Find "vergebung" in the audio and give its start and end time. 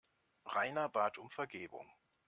1.29-1.87